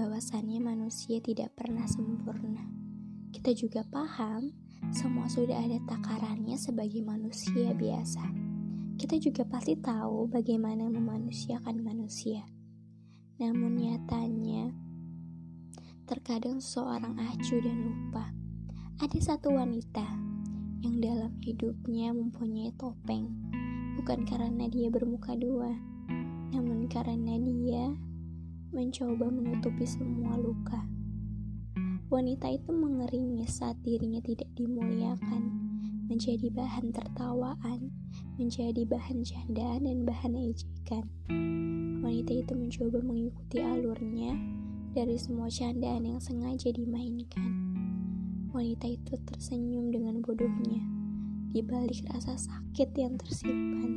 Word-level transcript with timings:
bahwasannya 0.00 0.64
manusia 0.64 1.20
tidak 1.20 1.52
pernah 1.52 1.84
sempurna. 1.84 2.64
Kita 3.36 3.52
juga 3.52 3.84
paham 3.84 4.48
semua 4.96 5.28
sudah 5.28 5.60
ada 5.60 5.76
takarannya 5.84 6.56
sebagai 6.56 7.04
manusia 7.04 7.76
biasa. 7.76 8.24
Kita 8.96 9.20
juga 9.20 9.44
pasti 9.44 9.76
tahu 9.76 10.24
bagaimana 10.32 10.88
memanusiakan 10.88 11.84
manusia. 11.84 12.48
Namun 13.44 13.76
nyatanya, 13.76 14.72
terkadang 16.08 16.64
seorang 16.64 17.20
acuh 17.20 17.60
dan 17.60 17.76
lupa. 17.84 18.32
Ada 19.04 19.36
satu 19.36 19.52
wanita 19.52 20.08
yang 20.80 20.96
dalam 21.04 21.36
hidupnya 21.44 22.16
mempunyai 22.16 22.72
topeng, 22.80 23.28
bukan 24.00 24.24
karena 24.24 24.64
dia 24.64 24.88
bermuka 24.88 25.36
dua, 25.36 25.76
namun 26.56 26.88
karena 26.88 27.36
dia 27.36 27.92
mencoba 28.70 29.26
menutupi 29.26 29.82
semua 29.82 30.38
luka. 30.38 30.86
Wanita 32.10 32.50
itu 32.50 32.70
mengeringis 32.70 33.58
saat 33.58 33.78
dirinya 33.82 34.22
tidak 34.22 34.46
dimuliakan, 34.54 35.42
menjadi 36.06 36.50
bahan 36.54 36.94
tertawaan, 36.94 37.90
menjadi 38.38 38.82
bahan 38.86 39.22
candaan 39.26 39.86
dan 39.86 39.98
bahan 40.06 40.34
ejekan. 40.38 41.06
Wanita 42.02 42.32
itu 42.34 42.52
mencoba 42.54 42.98
mengikuti 43.02 43.58
alurnya 43.62 44.38
dari 44.94 45.18
semua 45.18 45.50
candaan 45.50 46.06
yang 46.06 46.18
sengaja 46.22 46.70
dimainkan. 46.74 47.50
Wanita 48.50 48.86
itu 48.90 49.14
tersenyum 49.26 49.94
dengan 49.94 50.18
bodohnya 50.22 50.82
di 51.50 51.62
balik 51.62 52.06
rasa 52.10 52.38
sakit 52.38 52.90
yang 52.94 53.18
tersimpan. 53.18 53.90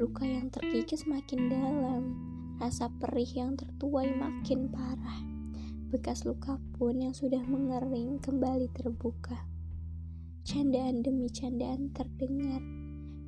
Luka 0.00 0.24
yang 0.24 0.48
terkikis 0.48 1.04
makin 1.04 1.52
dalam, 1.52 2.16
Rasa 2.60 2.92
perih 2.92 3.40
yang 3.40 3.56
tertuai 3.56 4.12
makin 4.12 4.68
parah. 4.68 5.24
Bekas 5.88 6.28
luka 6.28 6.60
pun 6.76 7.00
yang 7.00 7.16
sudah 7.16 7.40
mengering 7.40 8.20
kembali 8.20 8.68
terbuka. 8.76 9.48
Candaan 10.44 11.00
demi 11.00 11.32
candaan 11.32 11.88
terdengar. 11.96 12.60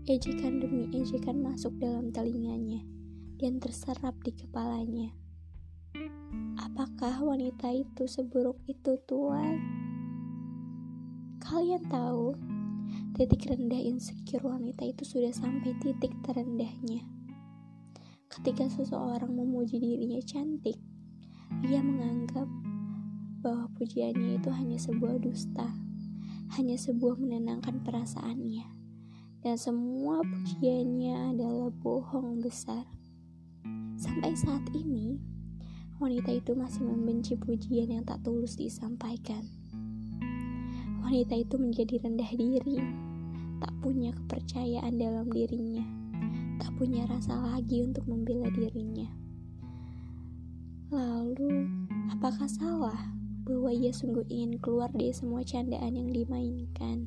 Ejekan 0.04 0.60
demi 0.60 0.84
ejekan 0.92 1.40
masuk 1.40 1.72
dalam 1.80 2.12
telinganya 2.12 2.84
dan 3.40 3.56
terserap 3.56 4.20
di 4.20 4.36
kepalanya. 4.36 5.16
Apakah 6.60 7.24
wanita 7.24 7.72
itu 7.72 8.04
seburuk 8.04 8.60
itu, 8.68 9.00
Tuan? 9.08 9.56
Kalian 11.40 11.88
tahu, 11.88 12.36
titik 13.16 13.48
rendah 13.48 13.80
insecure 13.80 14.44
wanita 14.44 14.84
itu 14.84 15.08
sudah 15.08 15.32
sampai 15.32 15.72
titik 15.80 16.12
terendahnya. 16.20 17.21
Ketika 18.32 18.64
seseorang 18.64 19.28
memuji 19.36 19.76
dirinya 19.76 20.16
cantik, 20.24 20.80
ia 21.68 21.84
menganggap 21.84 22.48
bahwa 23.44 23.68
pujiannya 23.76 24.40
itu 24.40 24.48
hanya 24.48 24.80
sebuah 24.80 25.20
dusta, 25.20 25.68
hanya 26.56 26.80
sebuah 26.80 27.20
menenangkan 27.20 27.84
perasaannya, 27.84 28.64
dan 29.44 29.60
semua 29.60 30.24
pujiannya 30.24 31.36
adalah 31.36 31.68
bohong 31.84 32.40
besar. 32.40 32.88
Sampai 34.00 34.32
saat 34.32 34.64
ini, 34.72 35.20
wanita 36.00 36.32
itu 36.32 36.56
masih 36.56 36.88
membenci 36.88 37.36
pujian 37.36 38.00
yang 38.00 38.04
tak 38.08 38.24
tulus 38.24 38.56
disampaikan. 38.56 39.44
Wanita 41.04 41.36
itu 41.36 41.60
menjadi 41.60 42.00
rendah 42.00 42.32
diri, 42.32 42.80
tak 43.60 43.76
punya 43.84 44.16
kepercayaan 44.16 44.96
dalam 44.96 45.28
dirinya 45.28 46.01
punya 46.82 47.06
rasa 47.06 47.38
lagi 47.38 47.78
untuk 47.78 48.02
membela 48.10 48.50
dirinya. 48.50 49.06
Lalu, 50.90 51.70
apakah 52.10 52.50
salah 52.50 53.14
bahwa 53.46 53.70
ia 53.70 53.94
sungguh 53.94 54.26
ingin 54.26 54.58
keluar 54.58 54.90
dari 54.90 55.14
semua 55.14 55.46
candaan 55.46 55.94
yang 55.94 56.10
dimainkan? 56.10 57.06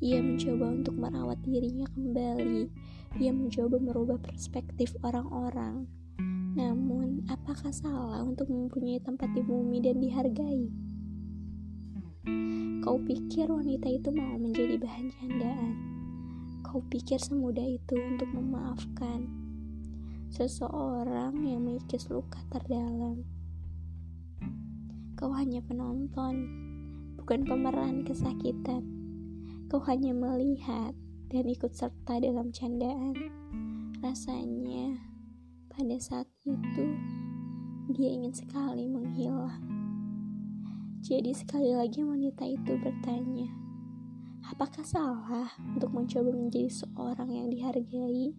Ia 0.00 0.24
mencoba 0.24 0.80
untuk 0.80 0.96
merawat 0.96 1.36
dirinya 1.44 1.84
kembali. 1.92 2.72
Ia 3.20 3.36
mencoba 3.36 3.76
merubah 3.76 4.16
perspektif 4.16 4.96
orang-orang. 5.04 5.84
Namun, 6.56 7.28
apakah 7.28 7.76
salah 7.76 8.24
untuk 8.24 8.48
mempunyai 8.48 9.04
tempat 9.04 9.28
di 9.36 9.44
bumi 9.44 9.84
dan 9.84 10.00
dihargai? 10.00 10.72
Kau 12.80 12.96
pikir 13.04 13.44
wanita 13.52 13.92
itu 13.92 14.08
mau 14.08 14.40
menjadi 14.40 14.80
bahan 14.80 15.12
candaan? 15.20 15.95
Kau 16.76 16.84
pikir 16.92 17.16
semudah 17.16 17.64
itu 17.64 17.96
untuk 17.96 18.28
memaafkan 18.36 19.24
seseorang 20.28 21.32
yang 21.40 21.64
mengikis 21.64 22.04
luka 22.12 22.36
terdalam. 22.52 23.24
Kau 25.16 25.32
hanya 25.32 25.64
penonton, 25.64 26.36
bukan 27.16 27.48
pemeran 27.48 28.04
kesakitan. 28.04 28.84
Kau 29.72 29.80
hanya 29.88 30.12
melihat 30.12 30.92
dan 31.32 31.48
ikut 31.48 31.72
serta 31.72 32.20
dalam 32.20 32.52
candaan. 32.52 33.16
Rasanya 34.04 35.00
pada 35.72 35.96
saat 35.96 36.28
itu 36.44 36.92
dia 37.88 38.20
ingin 38.20 38.36
sekali 38.36 38.84
menghilang. 38.84 39.64
Jadi 41.00 41.32
sekali 41.32 41.72
lagi 41.72 42.04
wanita 42.04 42.44
itu 42.44 42.76
bertanya, 42.84 43.48
Apakah 44.46 44.86
salah 44.86 45.50
untuk 45.74 45.90
mencoba 45.90 46.30
menjadi 46.30 46.70
seorang 46.70 47.34
yang 47.34 47.50
dihargai 47.50 48.30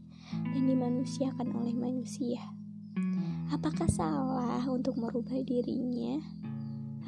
dan 0.56 0.63
dimanusiakan 0.63 1.51
oleh 1.51 1.75
manusia? 1.75 2.40
Apakah 3.51 3.91
salah 3.91 4.63
untuk 4.72 4.95
merubah 4.95 5.35
dirinya 5.44 6.23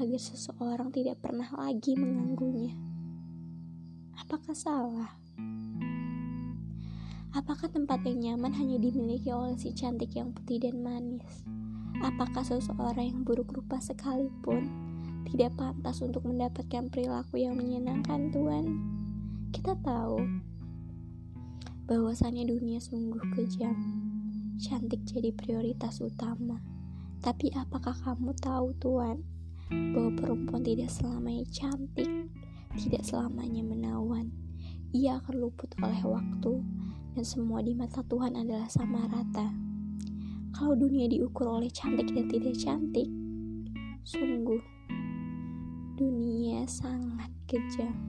agar 0.04 0.20
seseorang 0.20 0.92
tidak 0.92 1.16
pernah 1.24 1.48
lagi 1.56 1.96
mengganggunya? 1.96 2.76
Apakah 4.20 4.52
salah? 4.52 5.16
Apakah 7.32 7.72
tempat 7.72 8.04
yang 8.04 8.20
nyaman 8.20 8.52
hanya 8.52 8.84
dimiliki 8.84 9.32
oleh 9.32 9.56
si 9.56 9.72
cantik 9.72 10.12
yang 10.12 10.36
putih 10.36 10.60
dan 10.60 10.84
manis? 10.84 11.48
Apakah 12.04 12.44
seseorang 12.44 13.16
yang 13.16 13.22
buruk 13.24 13.48
rupa 13.56 13.80
sekalipun 13.80 14.89
tidak 15.28 15.58
pantas 15.60 16.00
untuk 16.00 16.24
mendapatkan 16.24 16.88
perilaku 16.88 17.44
yang 17.44 17.60
menyenangkan 17.60 18.32
Tuhan. 18.32 18.66
Kita 19.52 19.76
tahu 19.84 20.24
bahwasannya 21.90 22.46
dunia 22.46 22.78
sungguh 22.78 23.20
kejam. 23.34 23.76
Cantik 24.62 25.02
jadi 25.10 25.34
prioritas 25.34 26.00
utama. 26.00 26.62
Tapi 27.20 27.52
apakah 27.58 27.98
kamu 28.06 28.32
tahu 28.40 28.72
Tuhan 28.80 29.26
bahwa 29.70 30.12
perempuan 30.16 30.64
tidak 30.64 30.94
selamanya 30.94 31.44
cantik, 31.50 32.08
tidak 32.78 33.04
selamanya 33.04 33.66
menawan. 33.66 34.32
Ia 34.94 35.22
akan 35.22 35.36
luput 35.38 35.70
oleh 35.82 36.02
waktu 36.06 36.64
dan 37.14 37.26
semua 37.26 37.62
di 37.62 37.74
mata 37.74 38.02
Tuhan 38.06 38.38
adalah 38.38 38.70
sama 38.70 39.06
rata. 39.10 39.50
Kalau 40.54 40.74
dunia 40.74 41.06
diukur 41.06 41.46
oleh 41.46 41.70
cantik 41.70 42.10
dan 42.14 42.26
tidak 42.26 42.58
cantik, 42.58 43.06
sungguh 44.06 44.79
dunia 46.00 46.64
sangat 46.64 47.28
kejam. 47.44 48.09